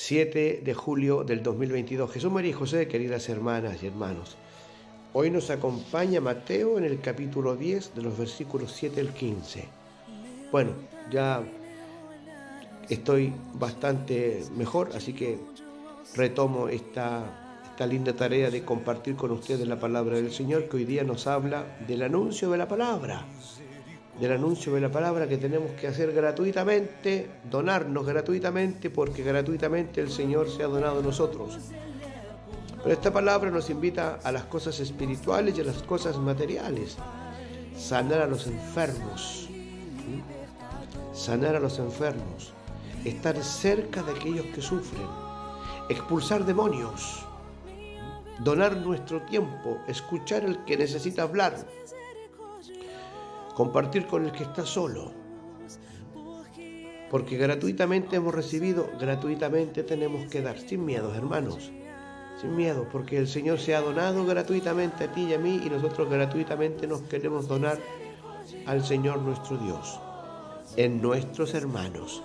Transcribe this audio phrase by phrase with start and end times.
[0.00, 2.12] 7 de julio del 2022.
[2.12, 4.36] Jesús María y José, queridas hermanas y hermanos.
[5.12, 9.64] Hoy nos acompaña Mateo en el capítulo 10 de los versículos 7 al 15.
[10.52, 10.70] Bueno,
[11.10, 11.42] ya
[12.88, 15.36] estoy bastante mejor, así que
[16.14, 20.84] retomo esta, esta linda tarea de compartir con ustedes la palabra del Señor que hoy
[20.84, 23.26] día nos habla del anuncio de la palabra
[24.20, 30.10] del anuncio de la palabra que tenemos que hacer gratuitamente, donarnos gratuitamente, porque gratuitamente el
[30.10, 31.58] Señor se ha donado a nosotros.
[32.82, 36.96] Pero esta palabra nos invita a las cosas espirituales y a las cosas materiales.
[37.76, 39.48] Sanar a los enfermos.
[41.12, 42.52] Sanar a los enfermos.
[43.04, 45.06] Estar cerca de aquellos que sufren.
[45.88, 47.24] Expulsar demonios.
[48.40, 49.78] Donar nuestro tiempo.
[49.86, 51.56] Escuchar al que necesita hablar
[53.58, 55.10] compartir con el que está solo.
[57.10, 61.72] Porque gratuitamente hemos recibido, gratuitamente tenemos que dar, sin miedo, hermanos,
[62.40, 65.70] sin miedo, porque el Señor se ha donado gratuitamente a ti y a mí y
[65.70, 67.80] nosotros gratuitamente nos queremos donar
[68.64, 69.98] al Señor nuestro Dios,
[70.76, 72.22] en nuestros hermanos.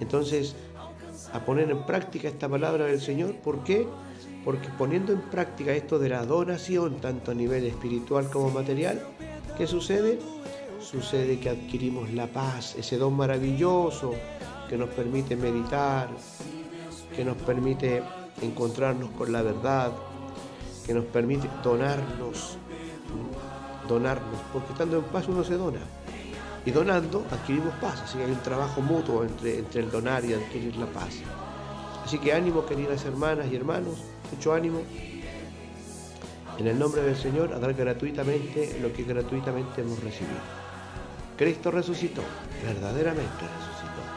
[0.00, 0.56] Entonces,
[1.32, 3.86] a poner en práctica esta palabra del Señor, ¿por qué?
[4.44, 9.06] Porque poniendo en práctica esto de la donación, tanto a nivel espiritual como material,
[9.56, 10.18] ¿Qué sucede?
[10.80, 14.14] Sucede que adquirimos la paz, ese don maravilloso
[14.68, 16.08] que nos permite meditar,
[17.14, 18.02] que nos permite
[18.40, 19.92] encontrarnos con la verdad,
[20.86, 22.56] que nos permite donarnos,
[23.86, 25.80] donarnos, porque estando en paz uno se dona.
[26.64, 30.32] Y donando adquirimos paz, así que hay un trabajo mutuo entre, entre el donar y
[30.32, 31.18] adquirir la paz.
[32.02, 33.98] Así que ánimo, queridas hermanas y hermanos,
[34.32, 34.80] mucho ánimo
[36.58, 40.40] en el nombre del Señor a dar gratuitamente lo que gratuitamente hemos recibido.
[41.36, 42.22] Cristo resucitó,
[42.62, 44.11] verdaderamente resucitó.